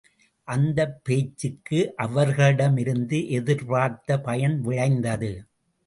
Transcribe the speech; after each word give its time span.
அந்தப் 0.47 0.95
பேச்சுக்கு 1.03 1.93
அவர்களிடமிருந்து 1.97 3.29
எதிர்பார்த்த 3.29 4.19
பயன் 4.21 4.61
விளைந்தது. 4.61 5.31